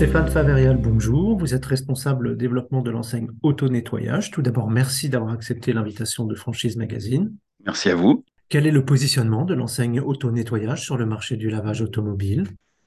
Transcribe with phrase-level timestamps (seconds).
[0.00, 1.36] Stéphane Faverial, bonjour.
[1.36, 4.30] Vous êtes responsable développement de l'enseigne Auto-Nettoyage.
[4.30, 7.36] Tout d'abord, merci d'avoir accepté l'invitation de Franchise Magazine.
[7.66, 8.24] Merci à vous.
[8.48, 12.44] Quel est le positionnement de l'enseigne Auto-Nettoyage sur le marché du lavage automobile?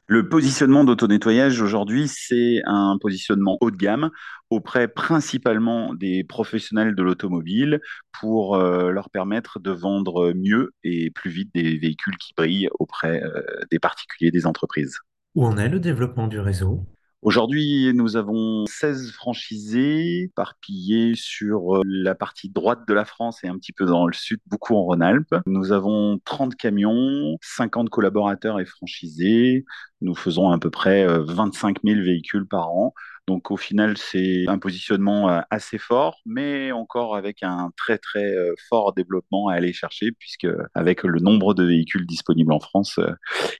[0.07, 4.09] Le positionnement d'auto-nettoyage aujourd'hui, c'est un positionnement haut de gamme
[4.49, 7.79] auprès principalement des professionnels de l'automobile
[8.19, 13.21] pour euh, leur permettre de vendre mieux et plus vite des véhicules qui brillent auprès
[13.21, 14.97] euh, des particuliers, des entreprises.
[15.35, 16.83] Où en est le développement du réseau?
[17.23, 23.47] Aujourd'hui, nous avons 16 franchisés parpillés sur euh, la partie droite de la France et
[23.47, 25.33] un petit peu dans le sud, beaucoup en Rhône-Alpes.
[25.45, 29.63] Nous avons 30 camions, 50 collaborateurs et franchisés.
[30.01, 32.93] Nous faisons à peu près 25 euh, 000 véhicules par an.
[33.25, 38.35] Donc au final, c'est un positionnement euh, assez fort, mais encore avec un très très
[38.67, 42.99] fort développement à aller chercher, puisque avec le nombre de véhicules disponibles en France,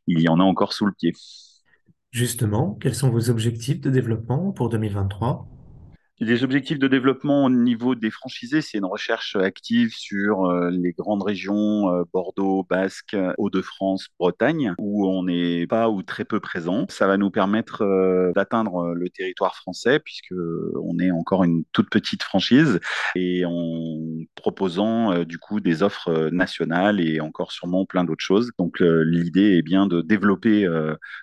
[0.08, 1.14] il y en a encore sous le pied.
[2.13, 5.47] Justement, quels sont vos objectifs de développement pour 2023
[6.19, 10.92] les objectifs de développement au niveau des franchisés, c'est une recherche active sur euh, les
[10.92, 16.86] grandes régions euh, Bordeaux, Basque, Hauts-de-France, Bretagne, où on n'est pas ou très peu présent.
[16.89, 21.89] Ça va nous permettre euh, d'atteindre le territoire français, puisque on est encore une toute
[21.89, 22.80] petite franchise,
[23.16, 23.98] et en
[24.36, 28.52] proposant du coup des offres nationales et encore sûrement plein d'autres choses.
[28.59, 30.67] Donc l'idée est bien de développer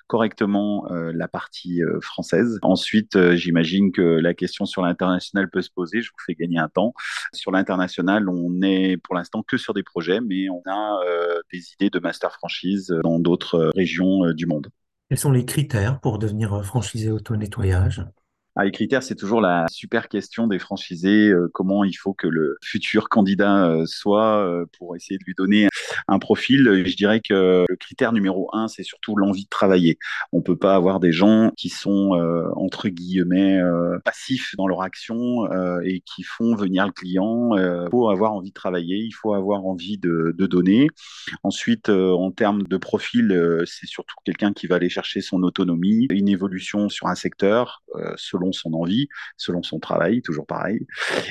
[0.06, 2.58] correctement la partie française.
[2.62, 6.02] Ensuite, j'imagine que la question sur l'international peut se poser.
[6.02, 6.92] Je vous fais gagner un temps.
[7.32, 11.72] Sur l'international, on est pour l'instant que sur des projets, mais on a euh, des
[11.72, 14.68] idées de master franchise dans d'autres euh, régions euh, du monde.
[15.08, 18.04] Quels sont les critères pour devenir franchisé auto-nettoyage?
[18.60, 21.32] Ah, les critères, c'est toujours la super question des franchisés.
[21.54, 25.68] comment il faut que le futur candidat soit pour essayer de lui donner
[26.08, 29.98] un profil, je dirais que le critère numéro un, c'est surtout l'envie de travailler.
[30.32, 34.82] On peut pas avoir des gens qui sont euh, entre guillemets euh, passifs dans leur
[34.82, 37.56] action euh, et qui font venir le client.
[37.56, 40.88] Il faut avoir envie de travailler, il faut avoir envie de donner.
[41.42, 46.28] Ensuite, en termes de profil, c'est surtout quelqu'un qui va aller chercher son autonomie, une
[46.28, 47.82] évolution sur un secteur
[48.16, 50.86] selon son envie, selon son travail, toujours pareil,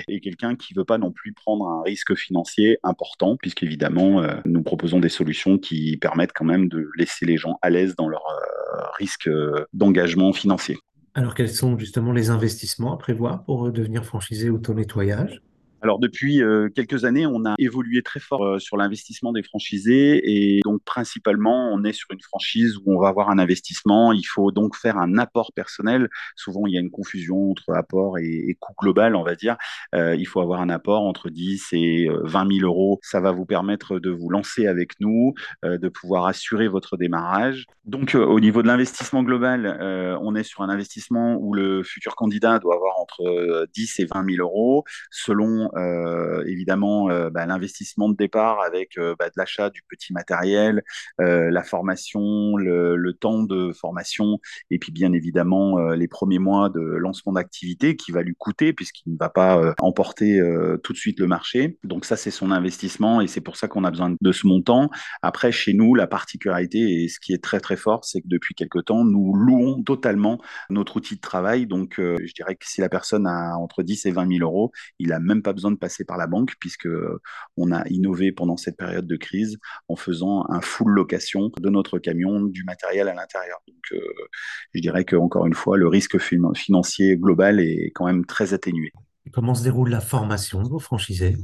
[0.08, 5.00] et quelqu'un qui veut pas non plus prendre un risque financier important, puisqu'évidemment, nous proposons
[5.00, 8.84] des solutions qui permettent quand même de laisser les gens à l'aise dans leur euh,
[8.98, 10.78] risque euh, d'engagement financier.
[11.16, 15.42] Alors, quels sont justement les investissements à prévoir pour devenir franchisé auto-nettoyage
[15.82, 20.22] alors depuis euh, quelques années, on a évolué très fort euh, sur l'investissement des franchisés
[20.24, 24.12] et donc principalement, on est sur une franchise où on va avoir un investissement.
[24.12, 26.10] Il faut donc faire un apport personnel.
[26.36, 29.58] Souvent, il y a une confusion entre apport et, coût global, on va dire.
[29.96, 33.00] Euh, il faut avoir un apport entre 10 et 20 000 euros.
[33.02, 37.66] Ça va vous permettre de vous lancer avec nous, de pouvoir assurer votre démarrage.
[37.86, 42.60] Donc au niveau de l'investissement global, on est sur un investissement où le futur candidat
[42.60, 48.16] doit avoir entre 10 et 20 000 euros selon euh, évidemment euh, bah, l'investissement de
[48.16, 50.84] départ avec euh, bah, de l'achat du petit matériel,
[51.18, 57.34] la formation, le, temps de formation, et puis bien évidemment les premiers mois de lancement
[57.34, 60.40] d'activité qui va lui coûter puisqu'il ne va pas emporter
[60.84, 61.78] tout de suite le marché.
[61.84, 64.90] Donc ça, c'est son investissement et c'est pour ça qu'on a besoin de ce montant.
[65.22, 68.56] Après, chez nous, la particularité et ce qui est très très fort, c'est que depuis
[68.56, 71.66] quelque temps, nous louons totalement notre outil de travail.
[71.66, 75.12] Donc, je dirais que si la personne a entre 10 et 20 000 euros, il
[75.14, 76.88] a même pas besoin de passer par la banque puisque
[77.58, 79.58] on a innové pendant cette période de crise
[79.90, 83.60] en faisant un full location de notre camion, du matériel à l'intérieur.
[83.68, 84.00] Donc, euh,
[84.74, 88.92] je dirais que encore une fois, le risque financier global est quand même très atténué.
[89.34, 91.36] Comment se déroule la formation de vos franchisés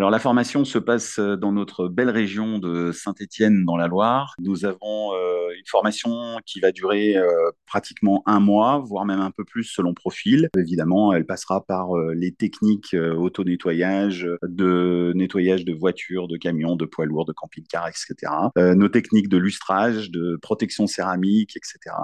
[0.00, 4.32] alors la formation se passe euh, dans notre belle région de Saint-Étienne dans la Loire.
[4.38, 7.26] Nous avons euh, une formation qui va durer euh,
[7.66, 10.48] pratiquement un mois, voire même un peu plus selon profil.
[10.56, 17.04] Évidemment, elle passera par les techniques auto-nettoyage, de nettoyage de voitures, de camions, de poids
[17.04, 18.32] lourds, de camping-cars, etc.
[18.56, 21.94] nos techniques de lustrage, de protection céramique, etc.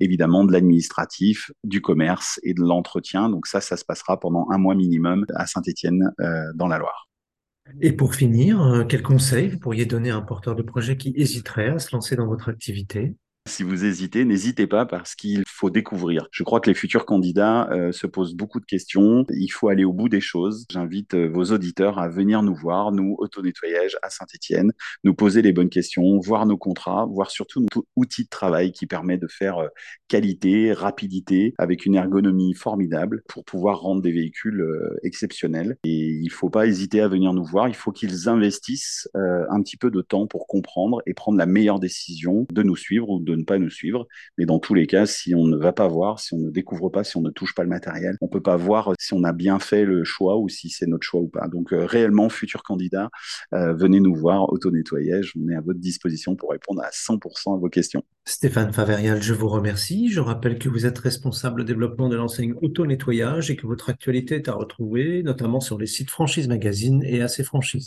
[0.00, 3.30] Évidemment, de l'administratif, du commerce et de l'entretien.
[3.30, 6.12] Donc ça, ça se passera pendant un mois minimum à Saint-Étienne
[6.54, 7.07] dans la Loire.
[7.80, 11.12] Et pour finir, euh, quel conseil vous pourriez donner à un porteur de projet qui
[11.16, 13.16] hésiterait à se lancer dans votre activité?
[13.48, 16.28] Si vous hésitez, n'hésitez pas parce qu'il faut découvrir.
[16.30, 19.24] Je crois que les futurs candidats euh, se posent beaucoup de questions.
[19.30, 20.66] Il faut aller au bout des choses.
[20.70, 24.72] J'invite euh, vos auditeurs à venir nous voir, nous, auto-nettoyage à Saint-Etienne,
[25.02, 28.86] nous poser les bonnes questions, voir nos contrats, voir surtout nos outils de travail qui
[28.86, 29.68] permet de faire euh,
[30.06, 34.64] qualité, rapidité, avec une ergonomie formidable pour pouvoir rendre des véhicules
[35.02, 35.76] exceptionnels.
[35.84, 37.68] Et il ne faut pas hésiter à venir nous voir.
[37.68, 41.78] Il faut qu'ils investissent un petit peu de temps pour comprendre et prendre la meilleure
[41.78, 44.06] décision de nous suivre ou de ne pas nous suivre.
[44.36, 46.88] Mais dans tous les cas, si on ne va pas voir, si on ne découvre
[46.88, 49.32] pas, si on ne touche pas le matériel, on peut pas voir si on a
[49.32, 51.48] bien fait le choix ou si c'est notre choix ou pas.
[51.48, 53.10] Donc euh, réellement, futurs candidats,
[53.54, 57.58] euh, venez nous voir, auto-nettoyage, on est à votre disposition pour répondre à 100% à
[57.58, 58.02] vos questions.
[58.24, 60.10] Stéphane Faverial, je vous remercie.
[60.10, 64.48] Je rappelle que vous êtes responsable développement de l'enseigne auto-nettoyage et que votre actualité est
[64.48, 67.86] à retrouver, notamment sur les sites Franchise Magazine et AC Franchise.